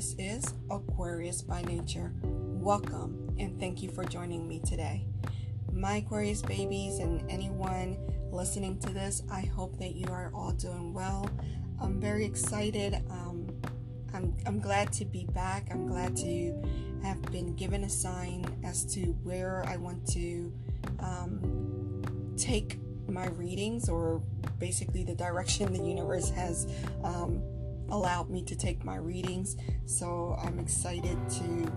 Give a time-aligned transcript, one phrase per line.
[0.00, 2.10] This is Aquarius by Nature.
[2.22, 5.04] Welcome and thank you for joining me today.
[5.70, 7.98] My Aquarius babies and anyone
[8.32, 11.28] listening to this, I hope that you are all doing well.
[11.78, 12.94] I'm very excited.
[13.10, 13.54] Um,
[14.14, 15.68] I'm, I'm glad to be back.
[15.70, 16.54] I'm glad to
[17.02, 20.50] have been given a sign as to where I want to
[21.00, 24.22] um, take my readings or
[24.58, 26.72] basically the direction the universe has
[27.04, 27.42] um,
[27.90, 29.56] allowed me to take my readings.
[29.86, 31.72] So I'm excited to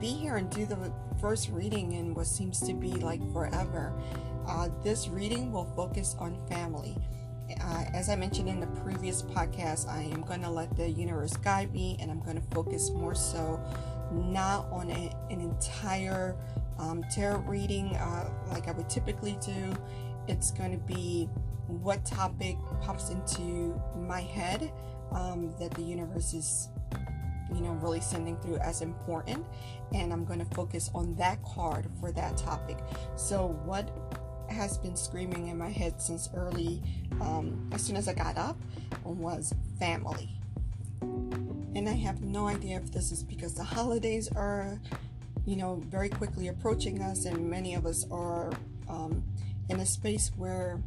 [0.00, 3.92] be here and do the first reading in what seems to be like forever.
[4.46, 6.96] Uh, this reading will focus on family.
[7.60, 11.36] Uh, as I mentioned in the previous podcast, I am going to let the universe
[11.36, 13.60] guide me and I'm going to focus more so
[14.12, 16.36] not on a, an entire
[16.78, 19.76] um, tarot reading uh, like I would typically do.
[20.28, 21.28] It's going to be
[21.66, 24.72] what topic pops into my head
[25.12, 26.68] um, that the universe is,
[27.54, 29.44] you know, really sending through as important.
[29.94, 32.78] And I'm going to focus on that card for that topic.
[33.16, 33.90] So, what
[34.50, 36.82] has been screaming in my head since early,
[37.20, 38.56] um, as soon as I got up,
[39.04, 40.30] was family.
[41.00, 44.80] And I have no idea if this is because the holidays are,
[45.46, 48.50] you know, very quickly approaching us, and many of us are
[48.88, 49.22] um,
[49.68, 50.80] in a space where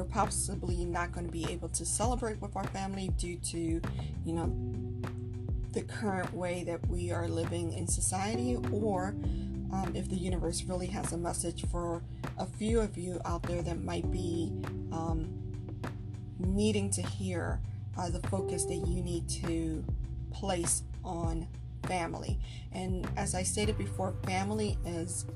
[0.00, 4.32] we're possibly not going to be able to celebrate with our family due to, you
[4.32, 4.50] know,
[5.72, 9.14] the current way that we are living in society, or
[9.70, 12.02] um, if the universe really has a message for
[12.38, 14.50] a few of you out there that might be
[14.90, 15.28] um,
[16.38, 17.60] needing to hear
[17.98, 19.84] uh, the focus that you need to
[20.32, 21.46] place on
[21.84, 22.38] family.
[22.72, 25.26] And as I stated before, family is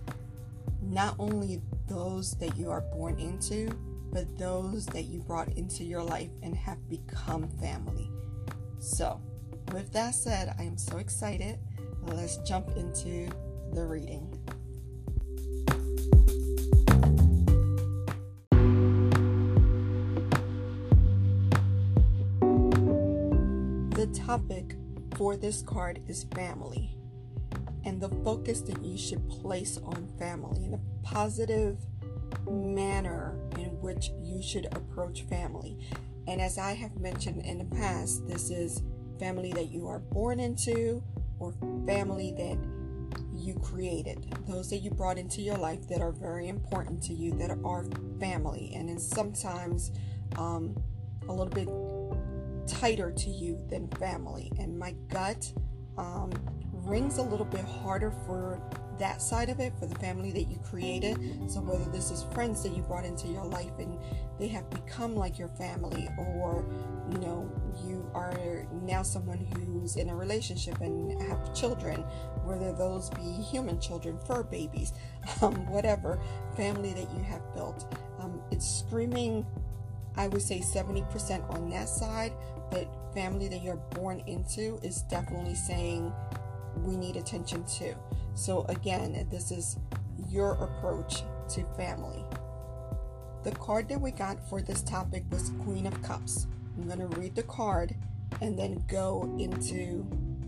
[0.80, 3.70] not only those that you are born into,
[4.14, 8.08] but those that you brought into your life and have become family.
[8.78, 9.20] So,
[9.72, 11.58] with that said, I am so excited.
[12.06, 13.28] Let's jump into
[13.72, 14.30] the reading.
[23.90, 24.76] The topic
[25.16, 26.96] for this card is family
[27.84, 31.78] and the focus that you should place on family in a positive
[32.48, 35.78] manner in which you should approach family.
[36.26, 38.82] And as I have mentioned in the past, this is
[39.18, 41.02] family that you are born into
[41.38, 41.54] or
[41.86, 42.58] family that
[43.34, 47.32] you created, those that you brought into your life that are very important to you,
[47.34, 47.84] that are
[48.18, 49.92] family, and then sometimes
[50.38, 50.74] um,
[51.28, 51.68] a little bit
[52.66, 54.50] tighter to you than family.
[54.58, 55.52] And my gut
[55.98, 56.32] um,
[56.72, 58.60] rings a little bit harder for
[58.98, 61.18] that side of it for the family that you created.
[61.50, 63.98] So, whether this is friends that you brought into your life and
[64.38, 66.64] they have become like your family, or
[67.12, 67.50] you know,
[67.86, 72.00] you are now someone who's in a relationship and have children,
[72.44, 74.92] whether those be human children, fur babies,
[75.42, 76.18] um, whatever
[76.56, 77.94] family that you have built.
[78.20, 79.44] Um, it's screaming,
[80.16, 82.32] I would say 70% on that side,
[82.70, 86.12] but family that you're born into is definitely saying
[86.82, 87.94] we need attention to.
[88.34, 89.76] So, again, this is
[90.28, 92.24] your approach to family.
[93.44, 96.46] The card that we got for this topic was Queen of Cups.
[96.76, 97.94] I'm going to read the card
[98.40, 100.06] and then go into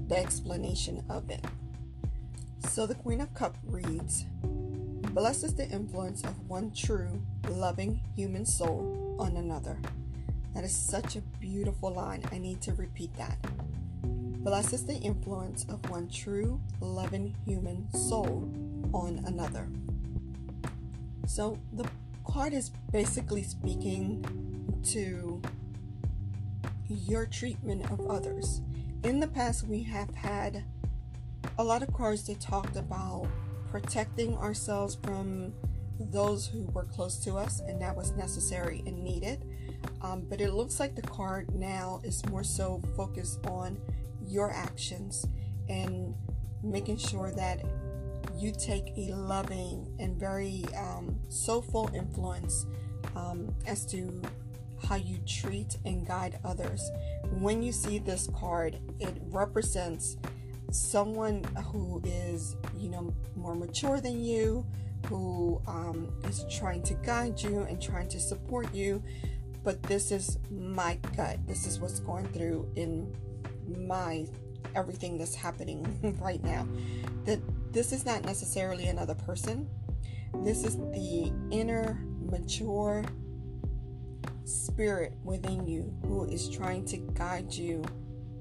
[0.08, 1.44] the explanation of it.
[2.68, 8.44] So, the Queen of Cups reads Blessed is the influence of one true, loving human
[8.44, 9.78] soul on another.
[10.54, 12.24] That is such a beautiful line.
[12.32, 13.38] I need to repeat that
[14.46, 18.48] blesses the influence of one true, loving human soul
[18.94, 19.68] on another.
[21.26, 21.84] So the
[22.24, 24.24] card is basically speaking
[24.84, 25.42] to
[26.88, 28.60] your treatment of others.
[29.02, 30.62] In the past, we have had
[31.58, 33.26] a lot of cards that talked about
[33.68, 35.54] protecting ourselves from
[35.98, 39.44] those who were close to us, and that was necessary and needed.
[40.02, 43.76] Um, but it looks like the card now is more so focused on
[44.26, 45.26] your actions
[45.68, 46.14] and
[46.62, 47.62] making sure that
[48.36, 52.66] you take a loving and very um, soulful influence
[53.14, 54.22] um, as to
[54.86, 56.90] how you treat and guide others.
[57.38, 60.16] When you see this card, it represents
[60.70, 64.66] someone who is, you know, more mature than you,
[65.06, 69.02] who um, is trying to guide you and trying to support you.
[69.64, 71.38] But this is my gut.
[71.46, 73.12] This is what's going through in
[73.68, 74.26] my
[74.74, 76.66] everything that's happening right now.
[77.24, 77.40] That
[77.72, 79.68] this is not necessarily another person.
[80.42, 83.04] This is the inner mature
[84.44, 87.84] spirit within you who is trying to guide you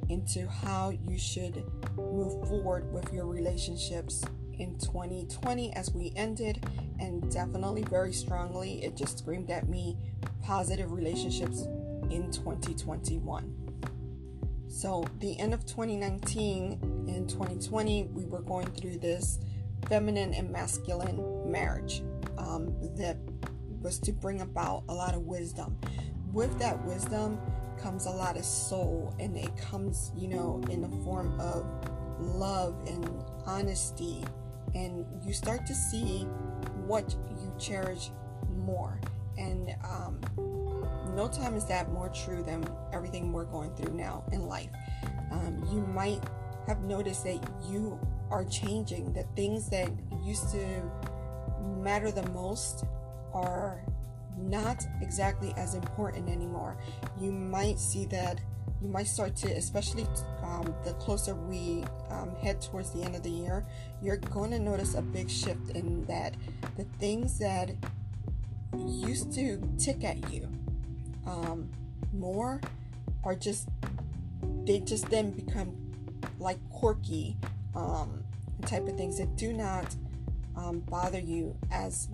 [0.09, 1.63] into how you should
[1.95, 4.23] move forward with your relationships
[4.59, 6.63] in 2020 as we ended,
[6.99, 9.97] and definitely very strongly, it just screamed at me
[10.43, 11.63] positive relationships
[12.09, 13.64] in 2021.
[14.67, 19.39] So, the end of 2019 and 2020, we were going through this
[19.87, 22.03] feminine and masculine marriage
[22.37, 23.17] um, that
[23.81, 25.77] was to bring about a lot of wisdom.
[26.33, 27.39] With that wisdom
[27.77, 31.65] comes a lot of soul, and it comes, you know, in the form of
[32.19, 33.07] love and
[33.45, 34.23] honesty,
[34.73, 36.23] and you start to see
[36.85, 38.09] what you cherish
[38.49, 38.99] more.
[39.37, 40.19] And um,
[41.15, 44.69] no time is that more true than everything we're going through now in life.
[45.31, 46.21] Um, you might
[46.67, 47.39] have noticed that
[47.69, 49.13] you are changing.
[49.13, 49.89] The things that
[50.23, 50.81] used to
[51.77, 52.85] matter the most
[53.33, 53.81] are
[54.37, 56.77] not exactly as important anymore.
[57.19, 58.41] You might see that
[58.81, 60.05] you might start to, especially
[60.43, 63.65] um, the closer we um, head towards the end of the year,
[64.01, 66.35] you're going to notice a big shift in that
[66.75, 67.71] the things that
[68.77, 70.49] used to tick at you
[71.25, 71.69] um,
[72.13, 72.61] more
[73.23, 73.69] are just
[74.65, 75.75] they just then become
[76.39, 77.37] like quirky
[77.75, 78.23] um,
[78.65, 79.95] type of things that do not
[80.55, 82.07] um, bother you as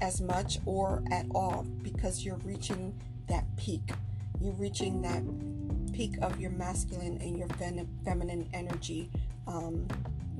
[0.00, 2.94] as much or at all because you're reaching
[3.28, 3.92] that peak.
[4.40, 5.22] You're reaching that
[5.92, 9.10] peak of your masculine and your fem- feminine energy
[9.46, 9.86] um,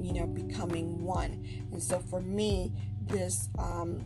[0.00, 1.44] you know becoming one.
[1.72, 2.72] And so for me
[3.06, 4.04] this um,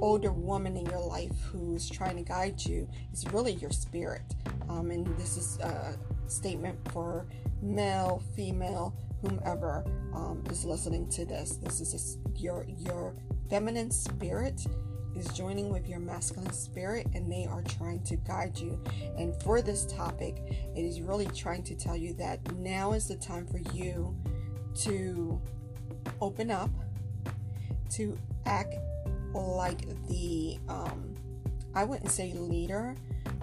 [0.00, 4.22] older woman in your life who's trying to guide you is really your spirit.
[4.68, 5.96] Um, and this is a
[6.26, 7.26] statement for
[7.62, 11.56] male, female, whomever um, is listening to this.
[11.56, 13.14] This is a, your your
[13.50, 14.64] feminine spirit
[15.16, 18.80] is joining with your masculine spirit and they are trying to guide you.
[19.16, 20.42] And for this topic,
[20.76, 24.16] it is really trying to tell you that now is the time for you
[24.82, 25.40] to
[26.20, 26.70] open up,
[27.90, 28.74] to act
[29.34, 31.14] like the um,
[31.74, 32.96] I wouldn't say leader,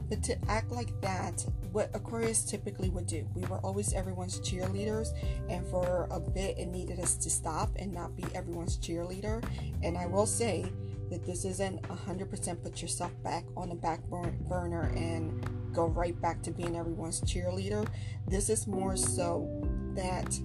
[0.10, 3.28] but to act like that, what Aquarius typically would do.
[3.34, 5.10] We were always everyone's cheerleaders,
[5.50, 9.44] and for a bit, it needed us to stop and not be everyone's cheerleader.
[9.84, 10.66] And I will say
[11.10, 16.42] that this isn't 100% put yourself back on the back burner and go right back
[16.44, 17.88] to being everyone's cheerleader.
[18.28, 19.48] This is more so
[19.96, 20.40] that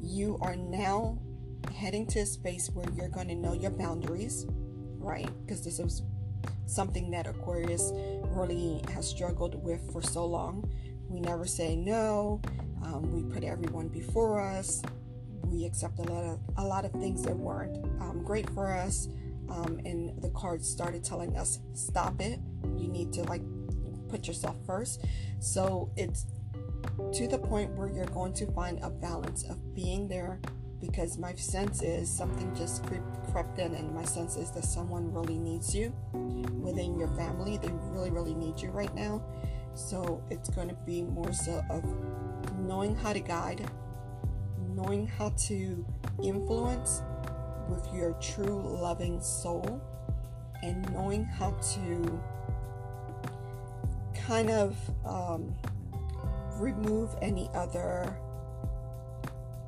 [0.00, 1.18] you are now
[1.74, 4.46] heading to a space where you're going to know your boundaries
[5.06, 5.30] right?
[5.46, 6.02] Because this is
[6.66, 7.92] something that Aquarius
[8.24, 10.68] really has struggled with for so long.
[11.08, 12.40] We never say no.
[12.84, 14.82] Um, we put everyone before us.
[15.44, 19.08] We accept a lot of a lot of things that weren't um, great for us.
[19.48, 22.40] Um, and the cards started telling us, "Stop it!
[22.76, 23.42] You need to like
[24.08, 25.04] put yourself first.
[25.38, 26.26] So it's
[27.12, 30.40] to the point where you're going to find a balance of being there
[30.80, 33.02] because my sense is something just creep,
[33.32, 35.94] crept in, and my sense is that someone really needs you
[36.60, 37.56] within your family.
[37.56, 39.22] They really, really need you right now.
[39.74, 41.84] So it's going to be more so of
[42.58, 43.68] knowing how to guide,
[44.74, 45.84] knowing how to
[46.22, 47.02] influence
[47.68, 49.80] with your true loving soul,
[50.62, 52.20] and knowing how to
[54.14, 55.54] kind of um,
[56.58, 58.16] remove any other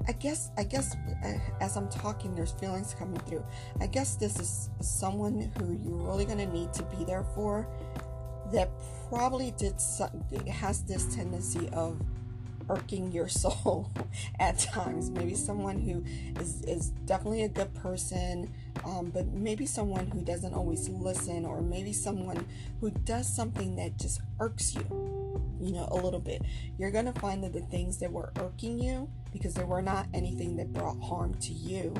[0.08, 3.44] I guess I guess uh, as I'm talking, there's feelings coming through.
[3.78, 7.68] I guess this is someone who you're really gonna need to be there for.
[8.52, 8.70] That
[9.10, 12.00] probably did some, has this tendency of
[12.70, 13.90] irking your soul
[14.40, 15.10] at times.
[15.10, 16.02] Maybe someone who
[16.40, 18.50] is is definitely a good person,
[18.86, 22.46] um, but maybe someone who doesn't always listen, or maybe someone
[22.80, 25.17] who does something that just irks you
[25.60, 26.42] you know, a little bit.
[26.78, 30.06] You're going to find that the things that were irking you, because there were not
[30.14, 31.94] anything that brought harm to you,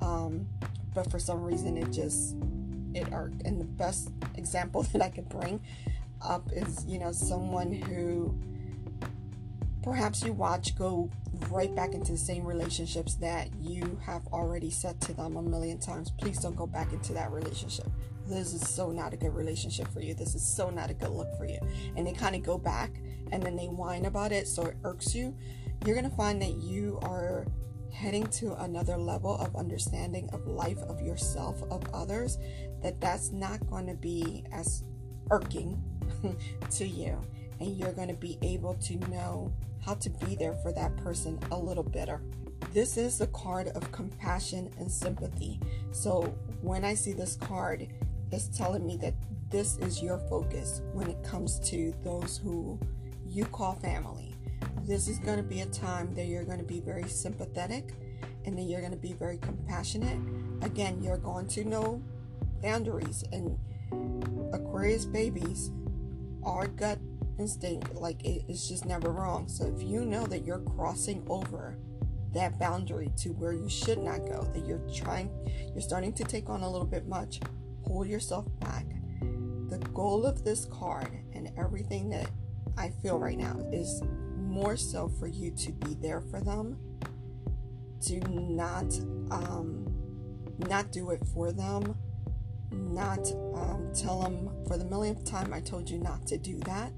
[0.00, 0.46] um,
[0.94, 2.36] but for some reason it just,
[2.94, 3.42] it irked.
[3.42, 5.60] And the best example that I could bring
[6.22, 8.38] up is, you know, someone who
[9.82, 11.10] perhaps you watch go
[11.50, 15.78] right back into the same relationships that you have already said to them a million
[15.78, 16.10] times.
[16.10, 17.88] Please don't go back into that relationship
[18.26, 20.14] this is so not a good relationship for you.
[20.14, 21.58] This is so not a good look for you.
[21.96, 23.00] And they kind of go back
[23.32, 25.34] and then they whine about it so it irks you.
[25.84, 27.46] You're going to find that you are
[27.92, 32.38] heading to another level of understanding of life, of yourself, of others,
[32.82, 34.84] that that's not going to be as
[35.30, 35.82] irking
[36.70, 37.20] to you.
[37.60, 39.52] And you're going to be able to know
[39.84, 42.20] how to be there for that person a little better.
[42.72, 45.60] This is the card of compassion and sympathy.
[45.92, 47.88] So when I see this card,
[48.32, 49.14] is telling me that
[49.50, 52.78] this is your focus when it comes to those who
[53.26, 54.34] you call family.
[54.84, 57.94] this is going to be a time that you're going to be very sympathetic
[58.44, 60.18] and then you're going to be very compassionate.
[60.62, 62.02] Again, you're going to know
[62.62, 63.58] boundaries and
[64.52, 65.70] Aquarius babies
[66.42, 66.98] are gut
[67.38, 69.48] instinct like it, it's just never wrong.
[69.48, 71.76] So if you know that you're crossing over
[72.32, 75.30] that boundary to where you should not go, that you're trying,
[75.72, 77.40] you're starting to take on a little bit much,
[77.86, 78.86] pull yourself back.
[79.68, 82.30] The goal of this card and everything that
[82.76, 84.02] I feel right now is
[84.36, 86.78] more so for you to be there for them,
[88.02, 88.92] to not
[89.30, 89.86] um,
[90.58, 91.96] not do it for them,
[92.70, 96.92] not um, tell them for the millionth time I told you not to do that,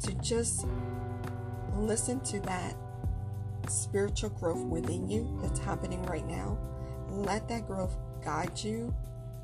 [0.00, 0.66] to just
[1.74, 2.74] listen to that
[3.68, 6.58] spiritual growth within you that's happening right now.
[7.08, 8.94] Let that growth guide you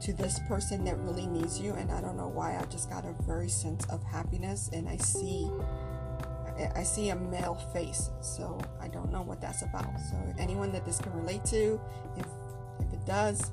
[0.02, 1.72] to this person that really needs you.
[1.74, 4.96] And I don't know why I just got a very sense of happiness and I
[4.96, 5.50] see
[6.76, 8.10] I see a male face.
[8.20, 9.98] So I don't know what that's about.
[10.10, 11.80] So anyone that this can relate to,
[12.16, 12.26] if
[12.80, 13.50] if it does,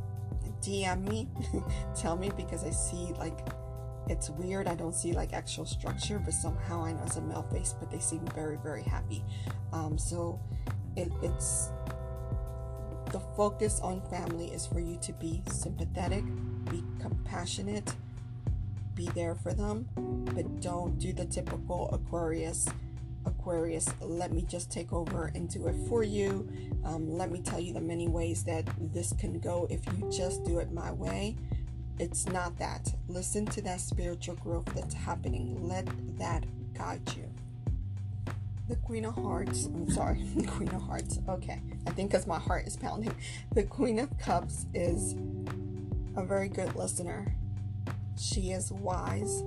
[0.62, 1.28] DM me,
[1.96, 3.40] tell me because I see like
[4.10, 4.68] it's weird.
[4.68, 7.92] I don't see like actual structure, but somehow I know it's a male face, but
[7.92, 9.24] they seem very, very happy.
[9.72, 10.40] Um, so
[10.96, 11.70] it, it's
[13.40, 16.26] focus on family is for you to be sympathetic,
[16.70, 17.96] be compassionate,
[18.96, 19.88] be there for them,
[20.36, 22.68] but don't do the typical Aquarius.
[23.26, 26.50] Aquarius, let me just take over and do it for you.
[26.84, 30.44] Um, let me tell you the many ways that this can go if you just
[30.44, 31.38] do it my way.
[31.98, 32.94] It's not that.
[33.08, 35.66] Listen to that spiritual growth that's happening.
[35.66, 36.44] Let that
[36.74, 37.29] guide you.
[38.70, 41.20] The Queen of Hearts, I'm sorry, the Queen of Hearts.
[41.28, 43.14] Okay, I think because my heart is pounding.
[43.54, 45.16] The Queen of Cups is
[46.16, 47.36] a very good listener.
[48.18, 49.44] She is wise.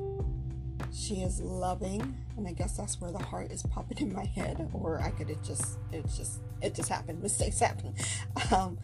[0.92, 4.68] She is loving, and I guess that's where the heart is popping in my head.
[4.74, 7.22] Or I could have just, it just, it just happened.
[7.22, 7.94] Mistakes happen.
[8.50, 8.76] Um,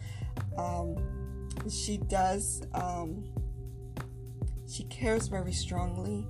[0.57, 3.25] um, she does um,
[4.69, 6.27] she cares very strongly,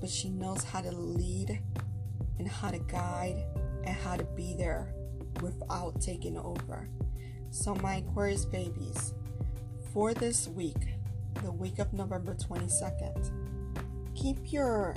[0.00, 1.60] but she knows how to lead
[2.38, 3.44] and how to guide
[3.84, 4.92] and how to be there
[5.40, 6.88] without taking over.
[7.50, 9.14] So, my Aquarius babies,
[9.92, 10.98] for this week,
[11.42, 13.30] the week of November 22nd,
[14.14, 14.94] keep your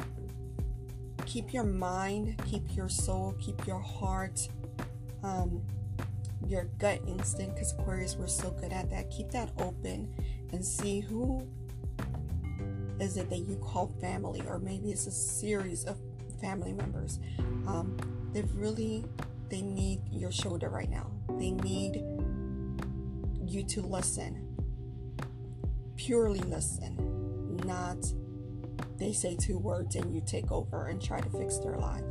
[1.26, 4.50] keep your mind, keep your soul, keep your heart,
[5.24, 5.62] um,
[6.48, 9.10] your gut instinct, because Aquarius, we're so good at that.
[9.10, 10.14] Keep that open
[10.52, 11.48] and see who
[13.00, 15.98] is it that you call family, or maybe it's a series of
[16.42, 17.20] family members.
[17.68, 17.98] Um,
[18.34, 19.06] they really
[19.50, 21.12] they need your shoulder right now.
[21.38, 22.04] They need
[23.46, 24.56] you to listen,
[25.98, 27.98] purely listen, not
[28.98, 32.04] they say two words and you take over and try to fix their life.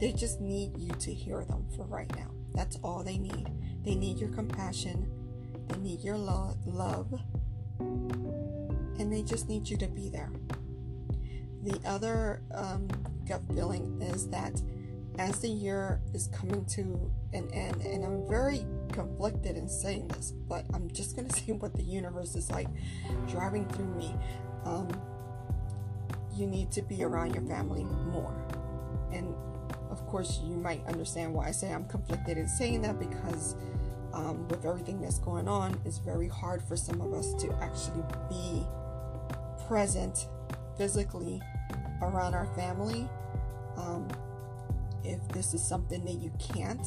[0.00, 2.30] They just need you to hear them for right now.
[2.54, 3.48] That's all they need.
[3.84, 5.10] They need your compassion.
[5.68, 7.12] They need your lo- love
[7.78, 10.30] and they just need you to be there.
[11.62, 12.88] The other um,
[13.26, 14.60] gut feeling is that
[15.18, 20.32] as the year is coming to an end, and I'm very conflicted in saying this,
[20.48, 22.68] but I'm just to say what the universe is like
[23.28, 24.14] driving through me.
[24.64, 24.88] Um,
[26.34, 28.34] you need to be around your family more.
[29.12, 29.34] And
[29.90, 33.54] of course, you might understand why I say I'm conflicted in saying that because
[34.14, 38.02] um, with everything that's going on, it's very hard for some of us to actually
[38.30, 38.66] be
[39.68, 40.26] present
[40.76, 41.40] physically
[42.02, 43.08] around our family.
[43.76, 44.08] Um,
[45.04, 46.86] if this is something that you can't,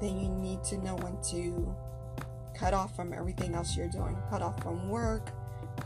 [0.00, 1.74] then you need to know when to
[2.54, 4.16] cut off from everything else you're doing.
[4.28, 5.30] Cut off from work,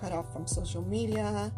[0.01, 1.53] cut off from social media,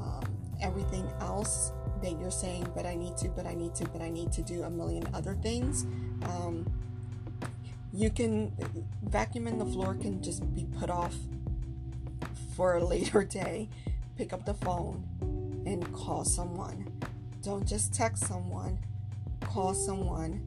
[0.00, 0.24] um,
[0.60, 4.10] everything else that you're saying, but I need to, but I need to, but I
[4.10, 5.84] need to do a million other things.
[6.24, 6.70] Um,
[7.92, 8.52] you can
[9.08, 11.14] vacuuming the floor can just be put off
[12.56, 13.68] for a later day,
[14.16, 15.04] pick up the phone
[15.66, 16.86] and call someone.
[17.42, 18.78] Don't just text someone,
[19.40, 20.42] call someone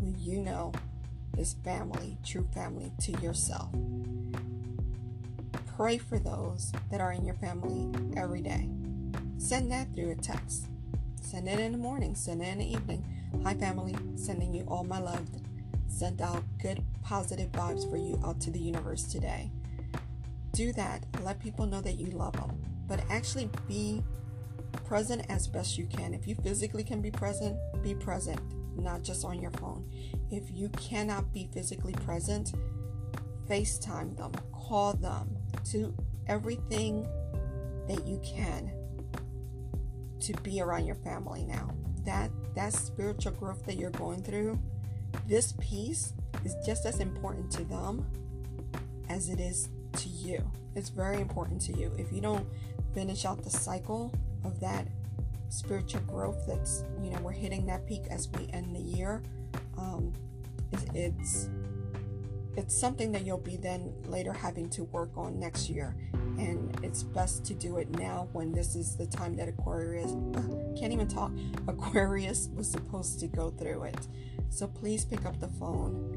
[0.00, 0.72] who you know
[1.38, 3.70] is family, true family to yourself.
[5.76, 8.68] Pray for those that are in your family every day.
[9.38, 10.66] Send that through a text.
[11.20, 13.04] Send it in the morning, send it in the evening.
[13.44, 15.28] Hi, family, sending you all my love.
[15.88, 19.50] Send out good, positive vibes for you out to the universe today
[20.56, 21.04] do that.
[21.22, 22.58] Let people know that you love them,
[22.88, 24.02] but actually be
[24.84, 26.14] present as best you can.
[26.14, 28.40] If you physically can be present, be present,
[28.76, 29.88] not just on your phone.
[30.30, 32.52] If you cannot be physically present,
[33.48, 35.36] FaceTime them, call them,
[35.70, 35.94] do
[36.26, 37.06] everything
[37.88, 38.72] that you can
[40.20, 41.70] to be around your family now.
[42.06, 44.58] that that spiritual growth that you're going through,
[45.26, 46.14] this piece
[46.44, 48.06] is just as important to them
[49.10, 50.50] as it is to you.
[50.74, 51.92] It's very important to you.
[51.98, 52.46] If you don't
[52.94, 54.12] finish out the cycle
[54.44, 54.86] of that
[55.48, 59.22] spiritual growth, that's you know we're hitting that peak as we end the year.
[59.78, 60.12] Um,
[60.94, 61.48] it's,
[62.56, 65.94] it's something that you'll be then later having to work on next year
[66.38, 70.78] and it's best to do it now when this is the time that aquarius uh,
[70.78, 71.30] can't even talk
[71.68, 74.08] aquarius was supposed to go through it
[74.50, 76.15] so please pick up the phone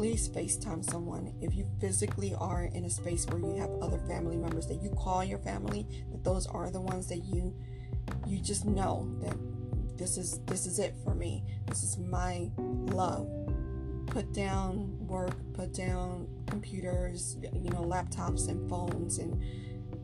[0.00, 1.30] please facetime someone.
[1.42, 4.88] If you physically are in a space where you have other family members that you
[4.98, 7.54] call your family that those are the ones that you
[8.26, 9.36] you just know that
[9.98, 11.44] this is this is it for me.
[11.66, 13.28] This is my love.
[14.06, 19.38] Put down work, put down computers, you know, laptops and phones and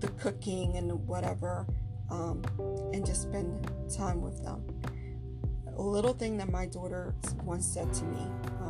[0.01, 1.67] the cooking and whatever,
[2.11, 2.45] um,
[2.93, 4.63] and just spend time with them.
[5.79, 8.27] A little thing that my daughter once said to me,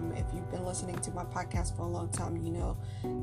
[0.07, 2.77] um, if you've been listening to my podcast for a long time, you know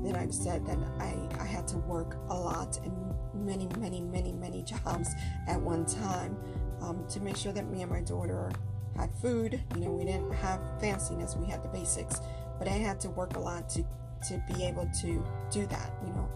[0.03, 2.93] that I've said that I, I had to work a lot and
[3.33, 5.09] many, many, many, many jobs
[5.47, 6.37] at one time
[6.81, 8.51] um, to make sure that me and my daughter
[8.95, 9.61] had food.
[9.75, 12.21] You know, we didn't have fanciness, we had the basics,
[12.59, 13.83] but I had to work a lot to
[14.29, 15.91] to be able to do that.
[16.05, 16.29] You know,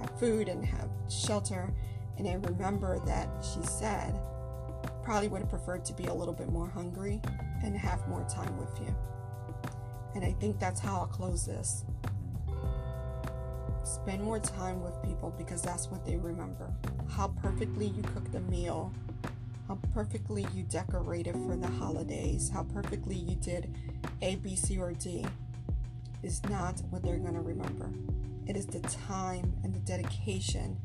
[0.00, 1.72] have food and have shelter.
[2.18, 4.18] And I remember that she said,
[5.02, 7.20] probably would have preferred to be a little bit more hungry
[7.62, 8.94] and have more time with you.
[10.16, 11.84] And I think that's how I'll close this.
[13.84, 16.72] Spend more time with people because that's what they remember.
[17.08, 18.92] How perfectly you cooked the meal
[19.68, 23.74] how perfectly you decorated for the holidays, how perfectly you did
[24.22, 25.26] A, B, C, or D
[26.22, 27.90] is not what they're going to remember.
[28.46, 30.78] It is the time and the dedication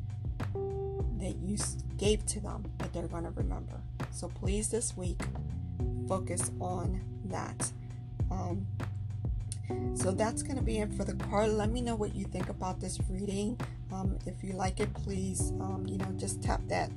[1.18, 1.56] that you
[1.96, 3.80] gave to them that they're going to remember.
[4.10, 5.20] So please, this week,
[6.08, 7.70] focus on that.
[8.32, 8.66] Um,
[9.94, 11.50] so that's going to be it for the card.
[11.50, 13.58] Let me know what you think about this reading.
[13.92, 16.90] Um, if you like it, please, um, you know, just tap that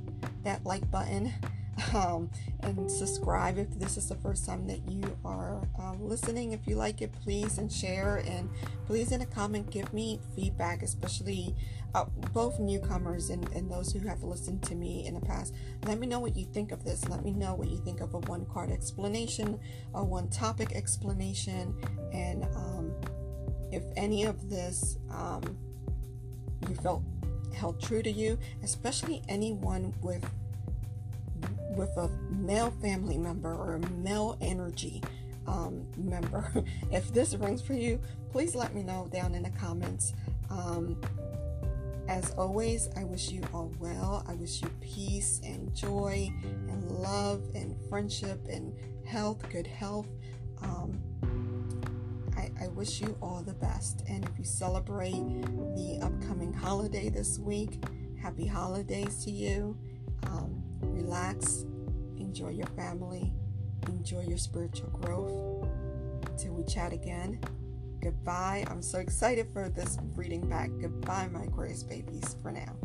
[0.44, 1.34] that like button
[1.94, 2.30] um,
[2.62, 6.52] and subscribe if this is the first time that you are uh, listening.
[6.54, 8.50] If you like it, please and share and
[8.86, 11.56] please in a comment give me feedback, especially
[11.94, 15.54] uh, both newcomers and, and those who have listened to me in the past.
[15.86, 17.08] Let me know what you think of this.
[17.08, 19.60] Let me know what you think of a one card explanation,
[19.94, 21.76] a one topic explanation,
[22.14, 22.94] and um,
[23.72, 25.58] if any of this um,
[26.68, 27.04] you felt
[27.54, 30.30] held true to you, especially anyone with
[31.76, 35.02] with a male family member or a male energy
[35.48, 36.52] um, member.
[36.92, 38.00] if this rings for you,
[38.32, 40.14] please let me know down in the comments.
[40.50, 41.00] Um,
[42.08, 44.24] as always, I wish you all well.
[44.28, 46.30] I wish you peace and joy
[46.70, 48.74] and love and friendship and
[49.06, 50.08] health, good health.
[50.62, 51.02] Um,
[52.38, 54.04] I, I wish you all the best.
[54.08, 55.14] And if you celebrate
[55.76, 57.84] the upcoming holiday this week,
[58.22, 59.76] happy holidays to you.
[60.28, 60.55] Um,
[60.96, 61.66] relax,
[62.18, 63.34] enjoy your family,
[63.88, 65.68] enjoy your spiritual growth.
[66.38, 67.40] Till we chat again,
[68.02, 68.66] goodbye.
[68.70, 70.70] I'm so excited for this reading back.
[70.82, 72.76] Goodbye, my Aquarius babies, for now.